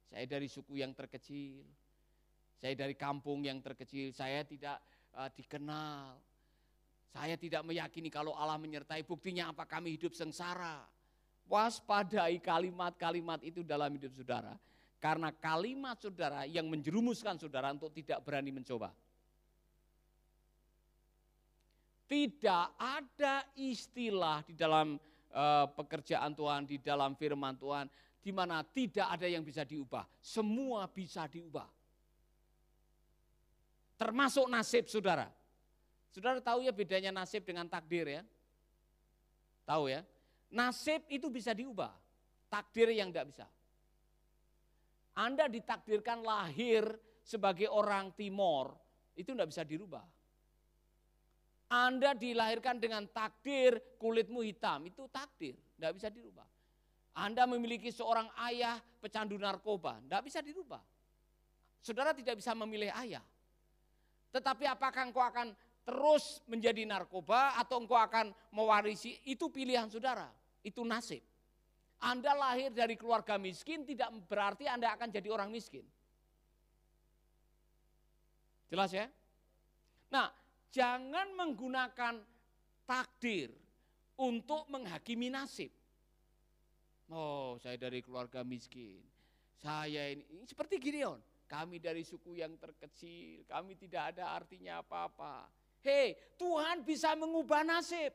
[0.05, 1.65] Saya dari suku yang terkecil,
[2.59, 4.79] saya dari kampung yang terkecil, saya tidak
[5.15, 6.17] uh, dikenal.
[7.15, 10.83] Saya tidak meyakini kalau Allah menyertai, buktinya apa kami hidup sengsara.
[11.47, 14.57] Waspadai kalimat-kalimat itu dalam hidup saudara
[15.05, 18.89] karena kalimat saudara yang menjerumuskan saudara untuk tidak berani mencoba.
[22.09, 24.97] Tidak ada istilah di dalam
[25.29, 27.85] uh, pekerjaan Tuhan, di dalam firman Tuhan,
[28.17, 30.09] di mana tidak ada yang bisa diubah.
[30.17, 31.69] Semua bisa diubah.
[33.95, 35.31] Termasuk nasib saudara.
[36.12, 38.23] Saudara tahu ya bedanya nasib dengan takdir ya?
[39.67, 40.03] Tahu ya?
[40.51, 41.91] Nasib itu bisa diubah,
[42.47, 43.45] takdir yang tidak bisa.
[45.15, 46.88] Anda ditakdirkan lahir
[47.23, 48.75] sebagai orang Timor,
[49.15, 50.03] itu tidak bisa dirubah.
[51.71, 56.45] Anda dilahirkan dengan takdir kulitmu hitam, itu takdir, tidak bisa dirubah.
[57.15, 60.84] Anda memiliki seorang ayah pecandu narkoba, tidak bisa dirubah.
[61.79, 63.23] Saudara tidak bisa memilih ayah.
[64.36, 65.56] Tetapi apakah engkau akan
[65.88, 70.28] terus menjadi narkoba atau engkau akan mewarisi, itu pilihan saudara,
[70.60, 71.24] itu nasib.
[72.04, 75.88] Anda lahir dari keluarga miskin tidak berarti Anda akan jadi orang miskin.
[78.67, 79.08] Jelas ya?
[80.12, 80.28] Nah,
[80.67, 82.19] jangan menggunakan
[82.84, 83.56] takdir
[84.19, 85.71] untuk menghakimi nasib.
[87.08, 89.00] Oh, saya dari keluarga miskin.
[89.63, 91.24] Saya ini, seperti Gideon.
[91.45, 95.45] Kami dari suku yang terkecil, kami tidak ada artinya apa-apa.
[95.86, 98.10] Hei, Tuhan bisa mengubah nasib.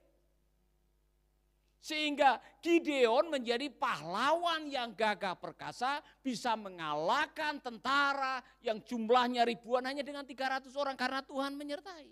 [1.80, 10.26] Sehingga Gideon menjadi pahlawan yang gagah perkasa, bisa mengalahkan tentara yang jumlahnya ribuan hanya dengan
[10.26, 12.10] 300 orang karena Tuhan menyertai.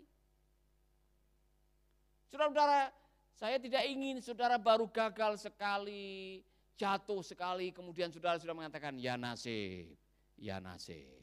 [2.32, 2.88] Saudara-saudara,
[3.36, 6.40] saya tidak ingin saudara baru gagal sekali,
[6.80, 9.92] jatuh sekali, kemudian saudara sudah mengatakan, ya nasib,
[10.38, 11.18] ya nasib.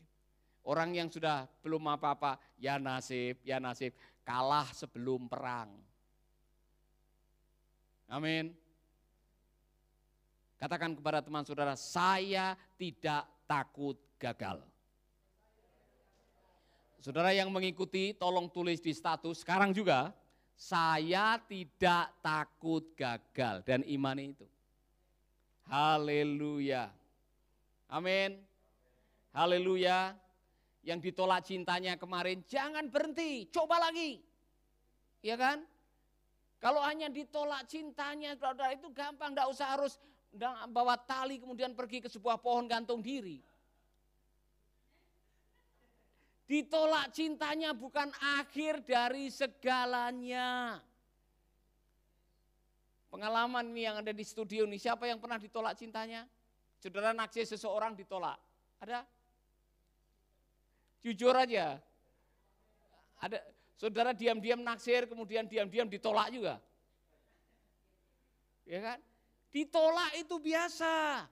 [0.66, 3.94] Orang yang sudah belum apa-apa, ya nasib, ya nasib,
[4.26, 5.70] kalah sebelum perang.
[8.10, 8.54] Amin.
[10.58, 14.64] Katakan kepada teman saudara, saya tidak takut gagal.
[16.98, 20.10] Saudara yang mengikuti, tolong tulis di status sekarang juga,
[20.58, 24.48] saya tidak takut gagal dan iman itu.
[25.70, 26.90] Haleluya.
[27.86, 28.42] Amin.
[29.36, 30.16] Haleluya.
[30.86, 34.22] Yang ditolak cintanya kemarin, jangan berhenti, coba lagi.
[35.26, 35.66] Ya kan?
[36.62, 39.98] Kalau hanya ditolak cintanya, saudara itu gampang, tidak usah harus
[40.70, 43.42] bawa tali kemudian pergi ke sebuah pohon gantung diri.
[46.46, 50.78] Ditolak cintanya bukan akhir dari segalanya.
[53.10, 56.30] Pengalaman ini yang ada di studio ini, siapa yang pernah ditolak cintanya?
[56.78, 58.38] Saudara naksir seseorang ditolak.
[58.78, 59.15] Ada?
[61.06, 61.78] Jujur aja.
[63.22, 63.38] Ada
[63.76, 66.58] Saudara diam-diam naksir, kemudian diam-diam ditolak juga.
[68.66, 69.00] Ya kan?
[69.52, 71.28] Ditolak itu biasa.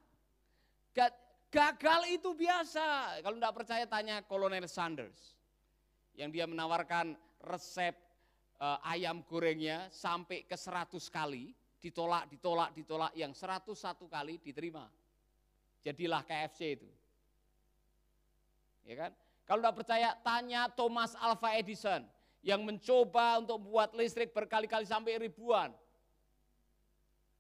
[1.50, 3.18] Gagal itu biasa.
[3.24, 5.34] Kalau tidak percaya tanya Kolonel Sanders.
[6.14, 7.98] yang dia menawarkan resep
[8.62, 13.74] uh, ayam gorengnya sampai ke 100 kali, ditolak, ditolak, ditolak, yang 101
[14.06, 14.86] kali diterima.
[15.82, 16.86] Jadilah KFC itu.
[18.86, 19.12] Ya kan?
[19.44, 22.08] Kalau tidak percaya, tanya Thomas Alva Edison
[22.44, 25.72] yang mencoba untuk buat listrik berkali-kali sampai ribuan.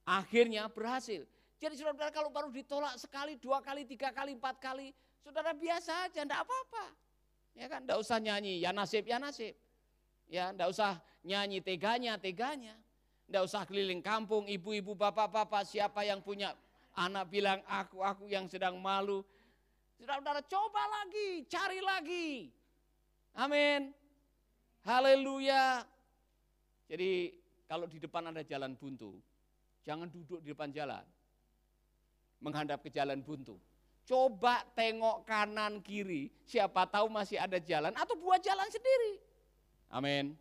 [0.03, 1.23] Akhirnya berhasil.
[1.63, 4.91] Jadi saudara kalau baru ditolak sekali, dua kali, tiga kali, empat kali,
[5.23, 6.85] saudara biasa aja, enggak apa-apa.
[7.55, 9.55] Ya kan, enggak usah nyanyi, ya nasib, ya nasib.
[10.27, 12.75] Ya, enggak usah nyanyi teganya, teganya.
[13.31, 16.51] Enggak usah keliling kampung, ibu-ibu, bapak-bapak, siapa yang punya
[16.99, 19.23] anak bilang aku, aku yang sedang malu.
[20.03, 22.51] Saudara-saudara coba lagi, cari lagi.
[23.39, 23.95] Amin.
[24.83, 25.87] Haleluya.
[26.91, 27.31] Jadi
[27.71, 29.15] kalau di depan ada jalan buntu,
[29.87, 31.07] jangan duduk di depan jalan
[32.43, 33.55] menghadap ke jalan buntu.
[34.03, 39.23] Coba tengok kanan kiri, siapa tahu masih ada jalan atau buat jalan sendiri.
[39.87, 40.35] Amin.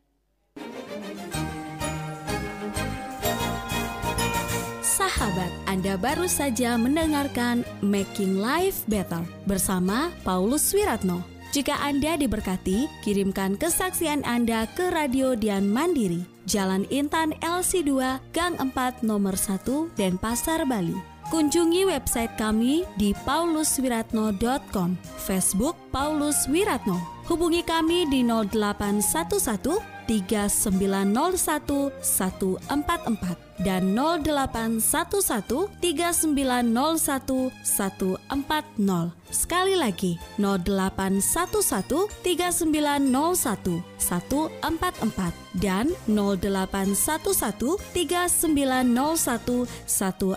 [5.32, 11.24] Sahabat, Anda baru saja mendengarkan Making Life Better bersama Paulus Wiratno.
[11.56, 19.08] Jika Anda diberkati, kirimkan kesaksian Anda ke Radio Dian Mandiri, Jalan Intan LC2, Gang 4,
[19.08, 21.00] Nomor 1, Denpasar, Bali
[21.32, 27.11] Kunjungi website kami di pauluswiratno.com, Facebook Paulus Wiratno.
[27.32, 39.16] Hubungi kami di 0811 3901 144 dan 0811 3901 140.
[39.32, 50.36] Sekali lagi 0811 3901 144 dan 0811 3901 140.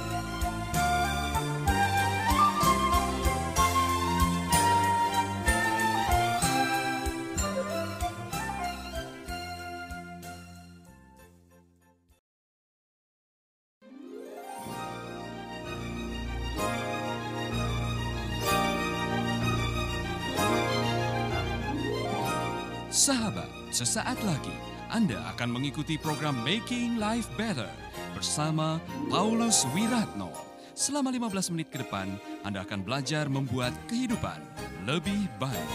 [25.44, 27.68] Akan mengikuti program Making Life Better
[28.16, 28.80] bersama
[29.12, 30.32] Paulus Wiratno.
[30.72, 32.16] Selama 15 menit ke depan,
[32.48, 34.40] Anda akan belajar membuat kehidupan
[34.88, 35.72] lebih baik.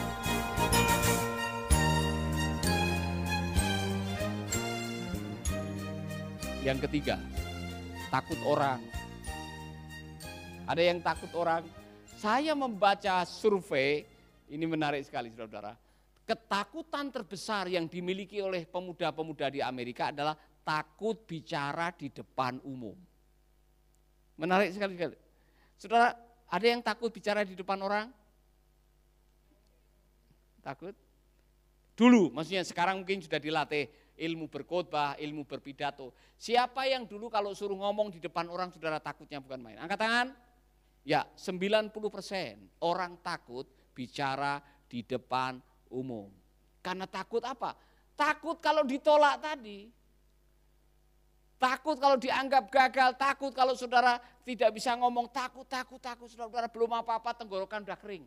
[6.64, 7.20] Yang ketiga,
[8.08, 8.80] takut orang.
[10.64, 11.68] Ada yang takut orang.
[12.16, 14.08] Saya membaca survei,
[14.48, 15.87] ini menarik sekali saudara-saudara
[16.28, 22.92] ketakutan terbesar yang dimiliki oleh pemuda-pemuda di Amerika adalah takut bicara di depan umum.
[24.36, 24.92] Menarik sekali.
[25.00, 25.16] sekali.
[25.80, 26.12] Saudara,
[26.52, 28.12] ada yang takut bicara di depan orang?
[30.60, 30.92] Takut?
[31.96, 33.88] Dulu, maksudnya sekarang mungkin sudah dilatih
[34.20, 36.12] ilmu berkhotbah, ilmu berpidato.
[36.36, 39.80] Siapa yang dulu kalau suruh ngomong di depan orang saudara takutnya bukan main?
[39.80, 40.28] Angkat tangan.
[41.08, 43.64] Ya, 90% orang takut
[43.96, 45.56] bicara di depan
[45.90, 46.30] umum.
[46.80, 47.74] Karena takut apa?
[48.14, 49.90] Takut kalau ditolak tadi.
[51.58, 57.02] Takut kalau dianggap gagal, takut kalau saudara tidak bisa ngomong, takut, takut, takut, saudara belum
[57.02, 58.22] apa-apa tenggorokan udah kering.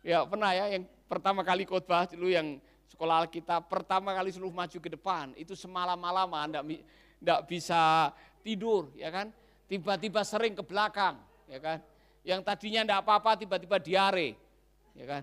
[0.00, 2.56] Ya pernah ya yang pertama kali khotbah dulu yang
[2.88, 6.64] sekolah kita pertama kali seluruh maju ke depan itu semalam-malaman enggak,
[7.20, 8.10] enggak bisa
[8.40, 9.28] tidur ya kan
[9.68, 11.78] tiba-tiba sering ke belakang ya kan
[12.30, 14.38] yang tadinya tidak apa-apa tiba-tiba diare,
[14.94, 15.22] ya kan?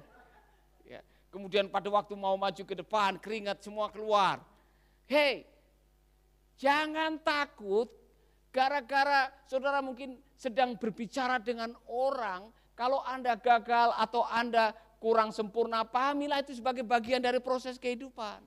[0.84, 1.00] Ya.
[1.32, 4.44] Kemudian pada waktu mau maju ke depan, keringat semua keluar.
[5.08, 5.48] Hei,
[6.60, 7.88] jangan takut
[8.52, 16.44] gara-gara saudara mungkin sedang berbicara dengan orang, kalau Anda gagal atau Anda kurang sempurna, pahamilah
[16.44, 18.44] itu sebagai bagian dari proses kehidupan.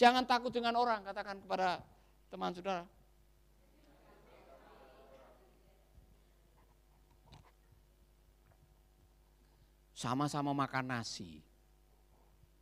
[0.00, 1.84] Jangan takut dengan orang, katakan kepada
[2.32, 2.88] teman saudara.
[10.00, 11.44] Sama-sama makan nasi.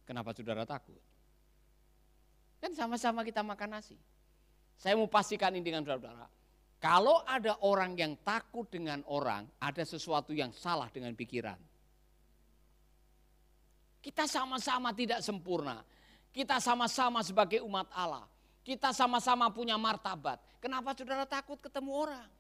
[0.02, 0.98] Kenapa saudara takut?
[2.58, 3.94] Kan sama-sama kita makan nasi.
[4.74, 6.26] Saya mau pastikan ini dengan saudara.
[6.82, 11.58] Kalau ada orang yang takut dengan orang, ada sesuatu yang salah dengan pikiran.
[14.02, 15.82] Kita sama-sama tidak sempurna.
[16.34, 18.26] Kita sama-sama sebagai umat Allah.
[18.66, 20.38] Kita sama-sama punya martabat.
[20.58, 22.30] Kenapa saudara takut ketemu orang?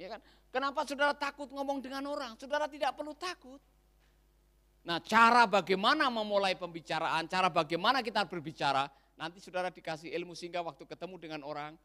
[0.00, 0.20] Ya kan?
[0.48, 2.32] Kenapa saudara takut ngomong dengan orang?
[2.40, 3.60] Saudara tidak perlu takut.
[4.80, 8.88] Nah cara bagaimana memulai pembicaraan, cara bagaimana kita berbicara,
[9.20, 11.76] nanti saudara dikasih ilmu sehingga waktu ketemu dengan orang,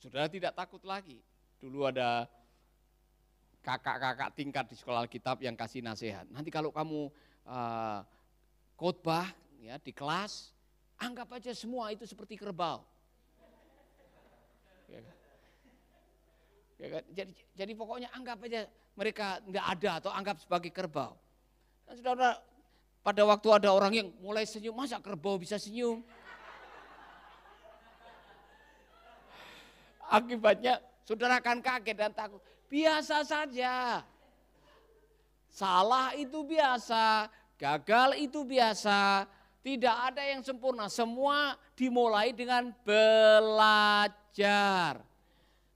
[0.00, 1.20] saudara tidak takut lagi.
[1.60, 2.24] Dulu ada
[3.60, 6.24] kakak-kakak tingkat di sekolah Alkitab yang kasih nasihat.
[6.32, 7.12] Nanti kalau kamu
[7.44, 8.00] uh,
[8.80, 9.28] khotbah
[9.60, 10.48] ya di kelas,
[10.96, 12.88] anggap aja semua itu seperti kerbau.
[14.88, 15.16] Ya kan?
[16.74, 17.06] Ya kan?
[17.14, 18.66] jadi, jadi pokoknya anggap aja
[18.98, 21.14] mereka nggak ada atau anggap sebagai kerbau.
[21.86, 22.42] Dan saudara,
[23.04, 26.00] pada waktu ada orang yang mulai senyum, masa kerbau bisa senyum?
[30.16, 32.40] Akibatnya saudara akan kaget dan takut.
[32.66, 34.02] Biasa saja.
[35.54, 39.22] Salah itu biasa, gagal itu biasa,
[39.62, 40.90] tidak ada yang sempurna.
[40.90, 44.18] Semua dimulai dengan belajar.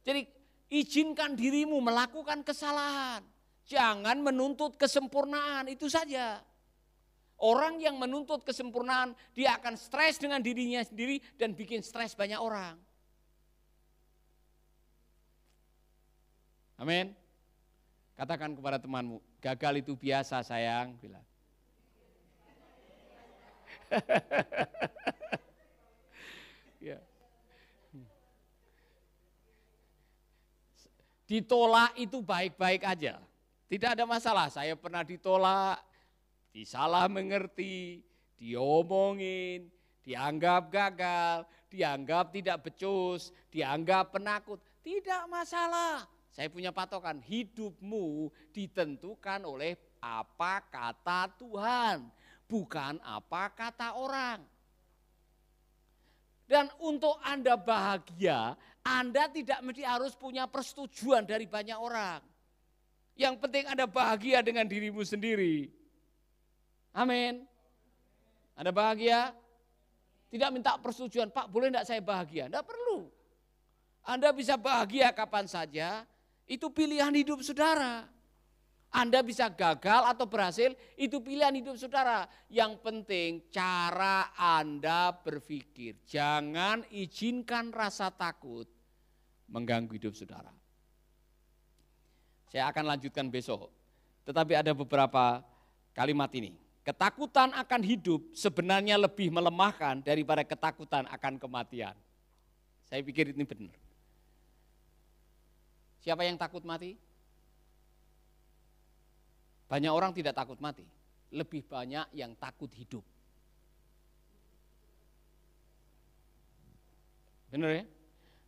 [0.03, 0.38] Jadi
[0.68, 3.24] izinkan dirimu melakukan kesalahan.
[3.68, 6.40] Jangan menuntut kesempurnaan, itu saja.
[7.38, 12.80] Orang yang menuntut kesempurnaan, dia akan stres dengan dirinya sendiri dan bikin stres banyak orang.
[16.80, 17.12] Amin.
[18.16, 21.22] Katakan kepada temanmu, gagal itu biasa sayang, bilang.
[26.88, 26.98] ya.
[31.29, 33.20] Ditolak itu baik-baik aja.
[33.68, 35.76] Tidak ada masalah, saya pernah ditolak,
[36.49, 38.01] disalah mengerti,
[38.41, 39.68] diomongin,
[40.09, 44.57] dianggap gagal, dianggap tidak becus, dianggap penakut.
[44.81, 46.09] Tidak masalah.
[46.33, 52.09] Saya punya patokan, hidupmu ditentukan oleh apa kata Tuhan,
[52.49, 54.41] bukan apa kata orang.
[56.49, 62.24] Dan untuk Anda bahagia, Anda tidak mesti harus punya persetujuan dari banyak orang.
[63.20, 65.68] Yang penting Anda bahagia dengan dirimu sendiri.
[66.96, 67.44] Amin.
[68.57, 69.36] Anda bahagia?
[70.32, 72.49] Tidak minta persetujuan, Pak boleh enggak saya bahagia?
[72.49, 73.12] Enggak perlu.
[74.09, 76.09] Anda bisa bahagia kapan saja,
[76.49, 78.09] itu pilihan hidup saudara.
[78.89, 82.24] Anda bisa gagal atau berhasil, itu pilihan hidup saudara.
[82.49, 86.01] Yang penting cara Anda berpikir.
[86.09, 88.64] Jangan izinkan rasa takut
[89.53, 90.53] mengganggu hidup saudara.
[92.49, 93.68] Saya akan lanjutkan besok.
[94.24, 95.45] Tetapi ada beberapa
[95.93, 96.57] kalimat ini.
[96.80, 101.93] Ketakutan akan hidup sebenarnya lebih melemahkan daripada ketakutan akan kematian.
[102.89, 103.76] Saya pikir ini benar.
[106.01, 106.97] Siapa yang takut mati?
[109.68, 110.88] Banyak orang tidak takut mati,
[111.30, 113.04] lebih banyak yang takut hidup.
[117.52, 117.84] Benar ya?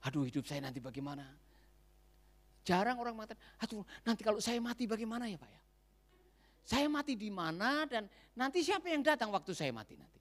[0.08, 1.28] Aduh hidup saya nanti bagaimana?
[2.64, 5.62] Jarang orang mengatakan, aduh nanti kalau saya mati bagaimana ya Pak ya?
[6.64, 10.20] Saya mati di mana dan nanti siapa yang datang waktu saya mati nanti?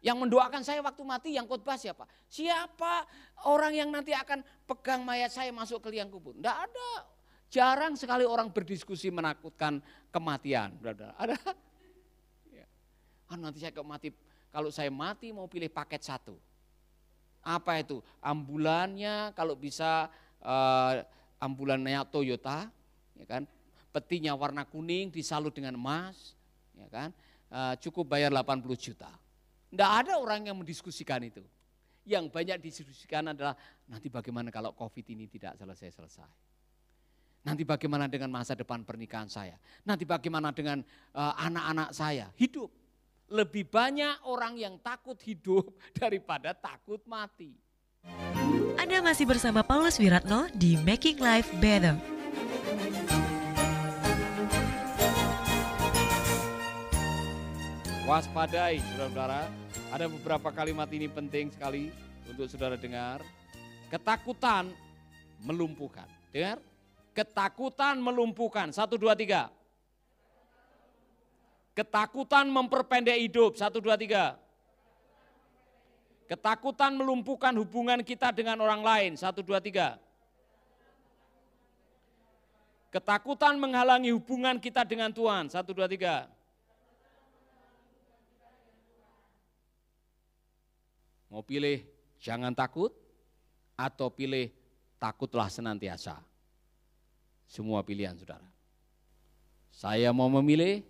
[0.00, 2.08] Yang mendoakan saya waktu mati yang khotbah siapa?
[2.32, 3.04] Siapa
[3.44, 6.32] orang yang nanti akan pegang mayat saya masuk ke liang kubur?
[6.32, 6.90] Tidak ada.
[7.50, 9.82] Jarang sekali orang berdiskusi menakutkan
[10.14, 10.70] kematian.
[11.18, 11.34] Ada?
[12.54, 12.66] Ya.
[13.26, 14.14] Ah, nanti saya mati,
[14.54, 16.38] kalau saya mati mau pilih paket satu.
[17.42, 17.98] Apa itu?
[18.22, 20.06] Ambulannya kalau bisa
[20.46, 21.02] uh,
[21.42, 22.70] ambulannya Toyota,
[23.18, 23.42] ya kan?
[23.90, 26.38] Petinya warna kuning disalut dengan emas,
[26.78, 27.10] ya kan?
[27.50, 29.10] Uh, cukup bayar 80 juta.
[29.74, 31.42] Tidak ada orang yang mendiskusikan itu.
[32.06, 33.58] Yang banyak didiskusikan adalah
[33.90, 36.49] nanti bagaimana kalau COVID ini tidak selesai-selesai.
[37.40, 39.56] Nanti bagaimana dengan masa depan pernikahan saya.
[39.88, 40.84] Nanti bagaimana dengan
[41.16, 42.26] eh, anak-anak uh, saya.
[42.36, 42.68] Hidup.
[43.30, 47.56] Lebih banyak orang yang takut hidup daripada takut mati.
[48.76, 51.96] Anda masih bersama Paulus Wiratno di Making Life Better.
[58.04, 59.46] Waspadai, saudara-saudara.
[59.94, 61.94] Ada beberapa kalimat ini penting sekali
[62.26, 63.22] untuk saudara dengar.
[63.86, 64.74] Ketakutan
[65.40, 66.10] melumpuhkan.
[66.34, 66.58] Dengar?
[67.10, 68.70] Ketakutan melumpuhkan.
[68.70, 69.50] Satu, dua, tiga.
[71.74, 73.58] Ketakutan memperpendek hidup.
[73.58, 74.38] Satu, dua, tiga.
[76.30, 79.12] Ketakutan melumpuhkan hubungan kita dengan orang lain.
[79.18, 79.98] Satu, dua, tiga.
[82.94, 85.50] Ketakutan menghalangi hubungan kita dengan Tuhan.
[85.50, 86.30] Satu, dua, tiga.
[91.30, 91.86] Mau pilih
[92.18, 92.90] jangan takut
[93.78, 94.50] atau pilih
[94.98, 96.29] takutlah senantiasa.
[97.50, 98.46] Semua pilihan saudara.
[99.74, 100.86] Saya mau memilih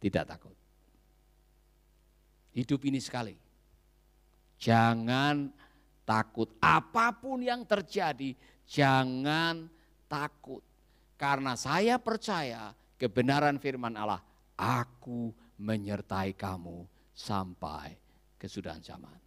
[0.00, 0.56] tidak takut.
[2.56, 3.36] Hidup ini sekali.
[4.56, 5.52] Jangan
[6.08, 6.48] takut.
[6.56, 8.32] Apa pun yang terjadi,
[8.64, 9.68] jangan
[10.08, 10.64] takut.
[11.20, 14.24] Karena saya percaya kebenaran firman Allah,
[14.56, 17.92] aku menyertai kamu sampai
[18.40, 19.20] kesudahan zaman.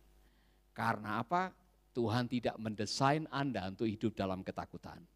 [0.74, 1.54] Karena apa?
[1.94, 5.11] Tuhan tidak mendesain Anda untuk hidup dalam ketakutan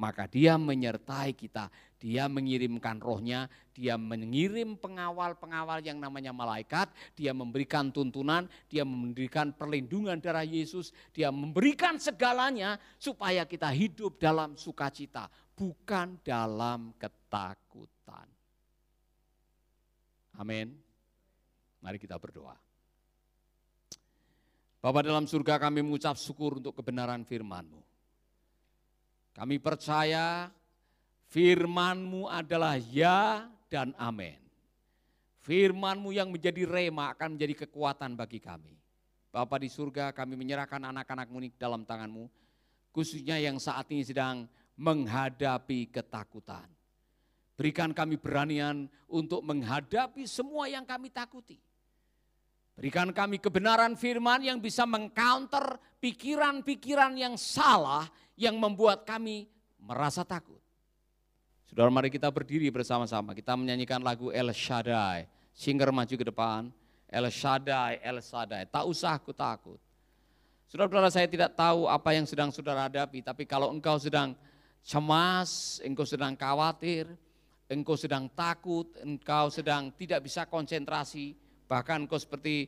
[0.00, 1.68] maka dia menyertai kita.
[2.00, 3.44] Dia mengirimkan rohnya,
[3.76, 11.28] dia mengirim pengawal-pengawal yang namanya malaikat, dia memberikan tuntunan, dia memberikan perlindungan darah Yesus, dia
[11.28, 18.24] memberikan segalanya supaya kita hidup dalam sukacita, bukan dalam ketakutan.
[20.40, 20.72] Amin.
[21.84, 22.56] Mari kita berdoa.
[24.80, 27.89] Bapak dalam surga kami mengucap syukur untuk kebenaran firman-Mu.
[29.30, 30.50] Kami percaya
[31.30, 34.38] firman-Mu adalah ya dan amin.
[35.40, 38.76] Firman-Mu yang menjadi rema akan menjadi kekuatan bagi kami.
[39.30, 42.26] Bapa di surga kami menyerahkan anak-anak-Mu dalam tangan-Mu,
[42.90, 46.66] khususnya yang saat ini sedang menghadapi ketakutan.
[47.54, 51.60] Berikan kami beranian untuk menghadapi semua yang kami takuti.
[52.72, 58.08] Berikan kami kebenaran firman yang bisa mengcounter pikiran-pikiran yang salah
[58.40, 59.44] yang membuat kami
[59.76, 60.56] merasa takut.
[61.68, 63.36] Saudara mari kita berdiri bersama-sama.
[63.36, 65.28] Kita menyanyikan lagu El Shaddai.
[65.52, 66.72] Singer maju ke depan.
[67.04, 68.64] El Shaddai, El Shaddai.
[68.72, 69.76] Tak usah aku takut.
[70.72, 73.20] Saudara-saudara saya tidak tahu apa yang sedang saudara hadapi.
[73.20, 74.32] Tapi kalau engkau sedang
[74.80, 77.06] cemas, engkau sedang khawatir,
[77.68, 81.36] engkau sedang takut, engkau sedang tidak bisa konsentrasi.
[81.68, 82.66] Bahkan engkau seperti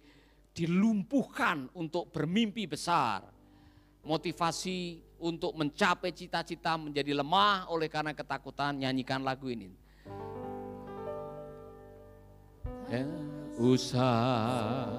[0.52, 3.24] dilumpuhkan untuk bermimpi besar.
[4.02, 9.70] Motivasi untuk mencapai cita-cita menjadi lemah oleh karena ketakutan, nyanyikan lagu ini.
[12.90, 13.06] Ya,
[13.56, 14.90] usah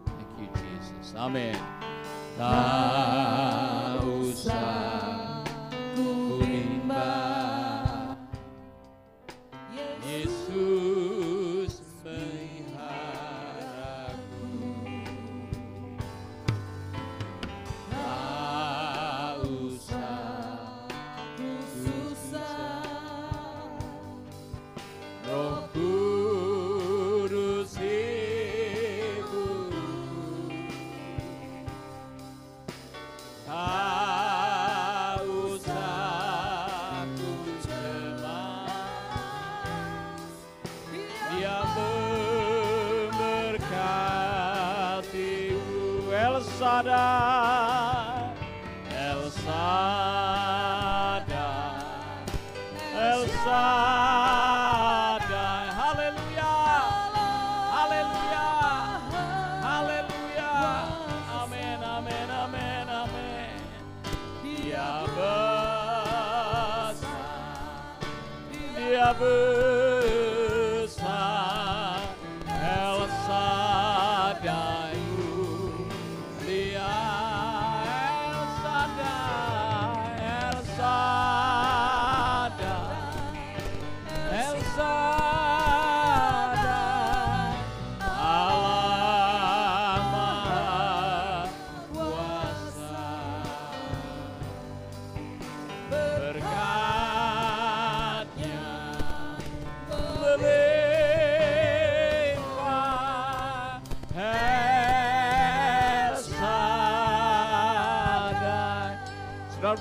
[0.04, 1.16] Thank you Jesus.
[1.16, 1.56] Amin.
[2.36, 4.95] Tak usah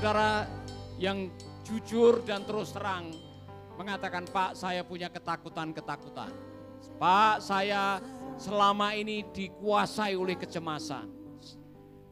[0.05, 0.45] Saudara-saudara
[1.01, 1.33] yang
[1.65, 3.09] jujur dan terus terang
[3.73, 6.29] mengatakan, Pak saya punya ketakutan-ketakutan.
[7.01, 7.97] Pak saya
[8.37, 11.09] selama ini dikuasai oleh kecemasan.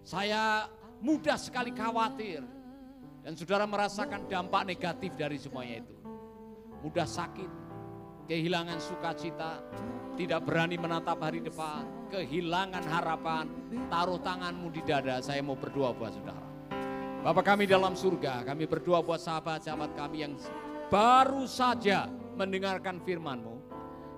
[0.01, 0.65] Saya
[1.05, 2.41] mudah sekali khawatir.
[3.21, 5.95] Dan saudara merasakan dampak negatif dari semuanya itu.
[6.81, 7.51] Mudah sakit,
[8.25, 9.61] kehilangan sukacita,
[10.17, 13.45] tidak berani menatap hari depan, kehilangan harapan,
[13.85, 16.42] taruh tanganmu di dada, saya mau berdoa buat saudara.
[17.23, 20.35] Bapak kami dalam surga, kami berdoa buat sahabat-sahabat kami yang
[20.91, 22.03] baru saja
[22.35, 23.63] mendengarkan firman-Mu.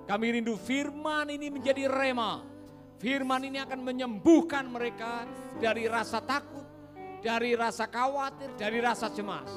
[0.09, 2.41] Kami rindu firman ini menjadi rema.
[2.97, 5.29] Firman ini akan menyembuhkan mereka
[5.61, 6.65] dari rasa takut,
[7.21, 9.53] dari rasa khawatir, dari rasa cemas.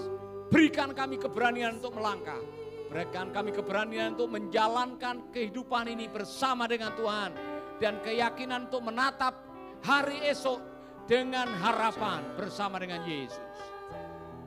[0.53, 2.45] Berikan kami keberanian untuk melangkah.
[2.93, 7.33] Berikan kami keberanian untuk menjalankan kehidupan ini bersama dengan Tuhan.
[7.81, 9.41] Dan keyakinan untuk menatap
[9.81, 10.78] hari esok
[11.09, 13.41] dengan harapan bersama dengan Yesus.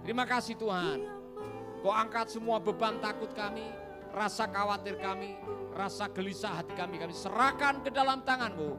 [0.06, 1.02] Terima kasih Tuhan.
[1.82, 3.66] Kau angkat semua beban takut kami,
[4.14, 5.42] rasa khawatir kami,
[5.74, 8.78] rasa gelisah hati kami, kami serahkan ke dalam tanganmu.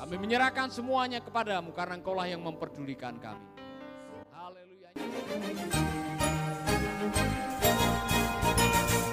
[0.00, 3.44] Kami menyerahkan semuanya kepadamu karena engkaulah yang memperdulikan kami.
[4.32, 4.88] Haleluya.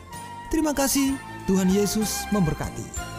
[0.53, 1.18] Terima kasih,
[1.49, 3.16] Tuhan Yesus memberkati.